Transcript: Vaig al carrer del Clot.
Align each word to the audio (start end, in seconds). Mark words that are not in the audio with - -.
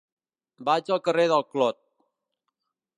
Vaig 0.69 0.89
al 0.95 1.01
carrer 1.09 1.27
del 1.35 1.47
Clot. 1.53 1.81